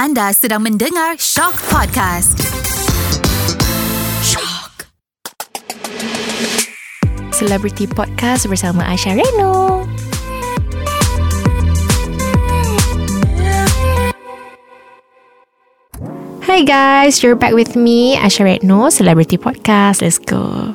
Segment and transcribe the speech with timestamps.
[0.00, 2.40] Anda sedang mendengar Shock Podcast.
[4.24, 4.88] Shock.
[7.36, 9.84] Celebrity Podcast bersama Aisyah Reno.
[16.48, 20.00] Hi guys, you're back with me, Aisyah Retno, Celebrity Podcast.
[20.00, 20.72] Let's go.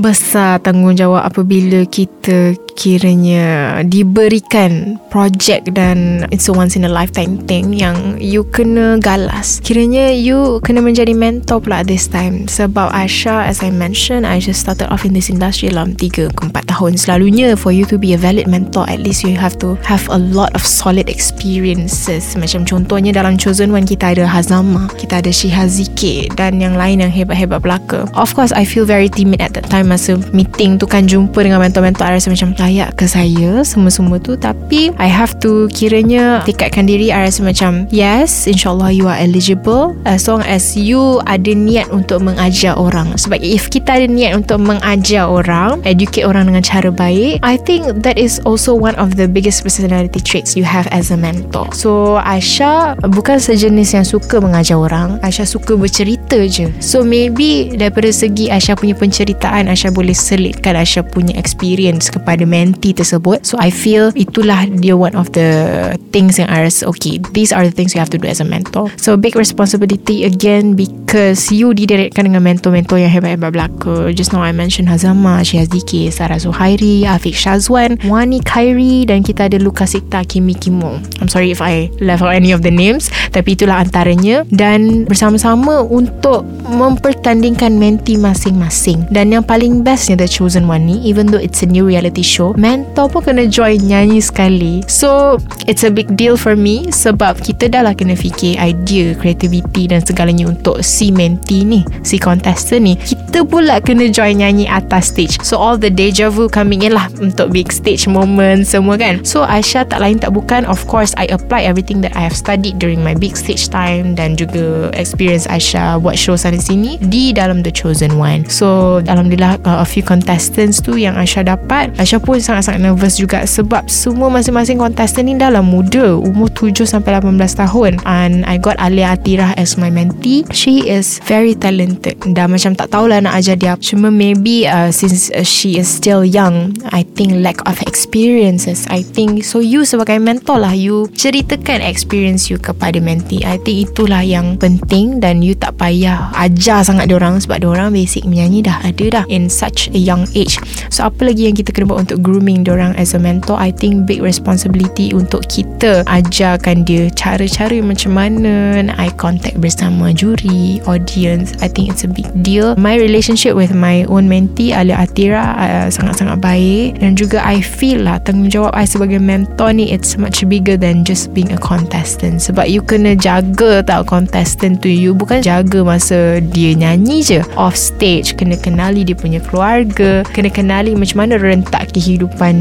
[0.00, 7.72] Besar tanggungjawab apabila kita kiranya diberikan projek dan it's a once in a lifetime thing
[7.72, 9.62] yang you kena galas.
[9.62, 12.46] Kiranya you kena menjadi mentor pula this time.
[12.50, 16.24] Sebab Aisyah, as I mentioned, I just started off in this industry dalam 3 ke
[16.28, 16.98] 4 tahun.
[16.98, 20.18] Selalunya for you to be a valid mentor, at least you have to have a
[20.18, 22.34] lot of solid experiences.
[22.34, 27.12] Macam contohnya dalam Chosen One kita ada Hazama, kita ada Shihazike dan yang lain yang
[27.14, 28.10] hebat-hebat belaka.
[28.18, 31.62] Of course, I feel very timid at that time masa meeting tu kan jumpa dengan
[31.62, 34.40] mentor-mentor I rasa macam layak ke saya semua-semua tu.
[34.40, 37.12] Tapi I have to kiranya tikatkan diri.
[37.12, 42.24] I rasa macam yes insyaAllah you are eligible as long as you ada niat untuk
[42.24, 43.12] mengajar orang.
[43.20, 48.00] Sebab if kita ada niat untuk mengajar orang educate orang dengan cara baik I think
[48.00, 51.68] that is also one of the biggest personality traits you have as a mentor.
[51.76, 55.20] So Aisyah bukan sejenis yang suka mengajar orang.
[55.20, 56.72] Aisyah suka bercerita je.
[56.80, 62.94] So maybe daripada segi Aisyah punya penceritaan Aisyah boleh selitkan Aisyah punya experience kepada mentee
[62.94, 63.42] tersebut.
[63.42, 67.66] So I feel itulah dia one of the things yang I rasa okay these are
[67.66, 68.94] the things you have to do as a mentor.
[68.94, 74.54] So big responsibility again because you didirekkan dengan mentor-mentor yang hebat-hebat belaka just now I
[74.54, 80.54] mentioned Hazama Syiaziki Sarah Zuhairi Afiq Shazwan Wani Khairi dan kita ada Lucas Sikta Kimi
[80.54, 81.02] Kimo.
[81.18, 84.46] I'm sorry if I left out any of the names tapi itulah antaranya.
[84.52, 89.08] Dan bersama-sama untuk mempertandingkan mentee masing-masing.
[89.08, 92.43] Dan yang paling bestnya The Chosen One ni even though it's a new reality show
[92.52, 94.84] mentor pun kena join nyanyi sekali.
[94.84, 99.88] So it's a big deal for me sebab kita dah lah kena fikir idea creativity
[99.88, 103.00] dan segalanya untuk si mentee ni si contestant ni.
[103.00, 105.40] Kita pula kena join nyanyi atas stage.
[105.40, 109.22] So all the deja vu coming in lah untuk big stage moment semua kan.
[109.22, 112.82] So Aisyah tak lain tak bukan of course I apply everything that I have studied
[112.82, 117.62] during my big stage time dan juga experience Aisyah buat show sana sini di dalam
[117.62, 118.50] The Chosen One.
[118.50, 121.94] So Alhamdulillah uh, a few contestants tu yang Aisyah dapat.
[122.00, 127.18] Aisyah pun sangat-sangat nervous juga sebab semua masing-masing contestant ni dalam muda umur 7 sampai
[127.20, 127.92] 18 tahun.
[128.08, 130.46] And I got Alia Atirah as my mentee.
[130.54, 132.18] She is very talented.
[132.24, 133.74] Dah macam tak tahulah nak ajar dia.
[133.78, 138.88] Cuma maybe uh, since uh, she is still young I think lack of experiences.
[138.90, 143.44] I think so you sebagai mentor lah you ceritakan experience you kepada mentee.
[143.44, 148.24] I think itulah yang penting dan you tak payah ajar sangat orang sebab orang basic
[148.24, 150.58] menyanyi dah ada dah in such a young age.
[150.88, 154.08] So apa lagi yang kita kena buat untuk grooming orang as a mentor I think
[154.08, 161.52] big responsibility untuk kita ajarkan dia cara-cara macam mana nak eye contact bersama juri audience.
[161.60, 162.72] I think it's a big deal.
[162.80, 167.04] My relationship with my own mentee Alia Atira uh, sangat-sangat baik.
[167.04, 171.36] Dan juga I feel lah tanggungjawab I sebagai mentor ni it's much bigger than just
[171.36, 172.40] being a contestant.
[172.40, 174.88] Sebab you kena jaga tau contestant tu.
[174.88, 177.40] You bukan jaga masa dia nyanyi je.
[177.60, 182.13] Off stage kena kenali dia punya keluarga kena kenali macam mana rentak kehidupan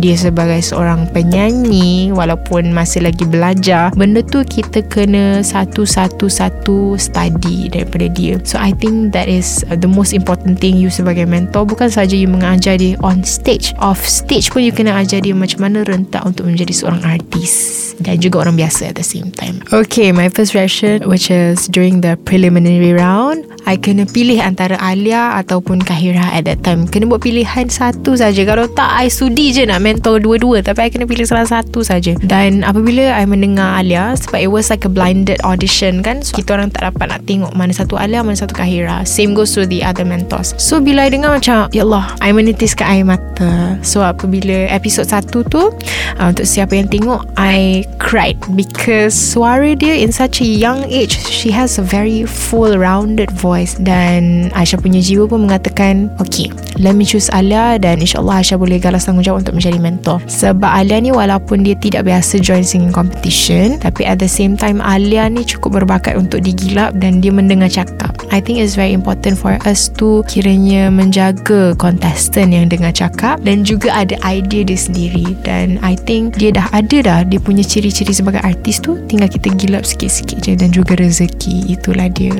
[0.00, 8.06] dia sebagai seorang penyanyi walaupun masih lagi belajar benda tu kita kena satu-satu-satu study daripada
[8.10, 8.38] dia.
[8.44, 11.66] So I think that is the most important thing you sebagai mentor.
[11.66, 15.66] Bukan saja you mengajar dia on stage off stage pun you kena ajar dia macam
[15.66, 19.62] mana rentak untuk menjadi seorang artis dan juga orang biasa at the same time.
[19.72, 25.34] Okay my first reaction which is during the preliminary round I kena pilih antara Alia
[25.42, 26.86] ataupun Kahira at that time.
[26.86, 28.46] Kena buat pilihan satu saja.
[28.46, 30.62] Kalau tak I sudi je nak mentor dua-dua.
[30.62, 32.14] Tapi I kena pilih salah satu saja.
[32.22, 36.22] Dan apabila I mendengar Alia sebab it was like a blinded audition kan?
[36.22, 39.50] So kita orang tak dapat nak tengok mana satu Alia mana satu Kahira same goes
[39.58, 40.54] to the other mentors.
[40.62, 43.82] So bila I dengar macam ya Allah I menitiskan air mata.
[43.82, 45.74] So apabila episod satu tu
[46.22, 51.18] uh, untuk siapa yang tengok I cried because suara dia in such a young age
[51.18, 56.92] she has a very full rounded voice dan Aisyah punya jiwa pun mengatakan okay let
[56.92, 60.18] me choose Alia dan insyaAllah Aisyah boleh galas tanggungjawab untuk menjadi mentor.
[60.28, 64.82] Sebab Alia ni walaupun dia tidak biasa join singing competition tapi at the same time
[64.84, 69.38] Alia ni cukup berbakat untuk digilap dan dia mendengar cakap I think it's very important
[69.38, 75.36] for us to kiranya menjaga contestant yang dengar cakap dan juga ada idea dia sendiri.
[75.46, 79.52] Dan I think dia dah ada dah dia punya ciri-ciri sebagai artis tu tinggal kita
[79.54, 81.78] gilap sikit-sikit je dan juga rezeki.
[81.78, 82.34] Itulah dia.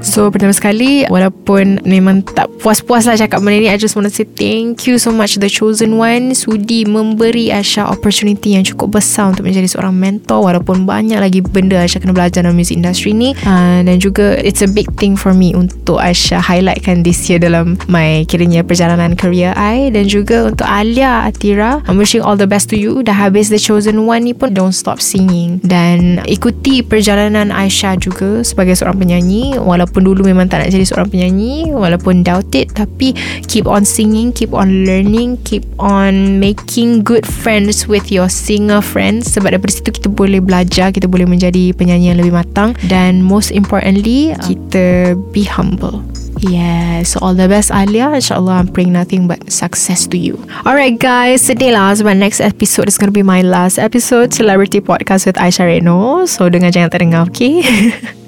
[0.00, 4.12] So pertama sekali Walaupun memang tak puas-puas lah cakap benda ni I just want to
[4.12, 9.32] say thank you so much The Chosen One Sudi memberi Aisyah opportunity yang cukup besar
[9.32, 13.32] Untuk menjadi seorang mentor Walaupun banyak lagi benda Aisyah kena belajar dalam music industry ni.
[13.44, 17.78] Uh, Dan juga it's a big thing for me Untuk Aisyah highlightkan this year Dalam
[17.86, 21.82] my kiranya perjalanan career I Dan juga untuk Alia Atira.
[21.86, 23.02] I'm wishing all the best to you.
[23.02, 25.60] Dah habis The Chosen One ni pun Don't stop singing.
[25.62, 29.58] Dan ikuti perjalanan Aisyah juga Sebagai seorang penyanyi.
[29.60, 33.12] Walaupun dulu memang tak nak jadi seorang penyanyi Walaupun doubt it Tapi
[33.46, 39.34] keep on singing Keep on learning Keep on making good friends With your singer friends.
[39.34, 42.74] Sebab daripada situ kita boleh belajar Kita boleh menjadi penyanyi yang lebih matang.
[42.86, 46.00] Dan most importantly Kita be humble
[46.40, 48.08] Yeah, so all the best Alia.
[48.08, 50.40] InsyaAllah I'm praying nothing but success to you.
[50.64, 54.80] Alright guys, sedih lah sebab next episode is going to be my last episode Celebrity
[54.80, 56.24] Podcast with Aisyah Reno.
[56.24, 57.60] So dengar jangan terdengar, okay?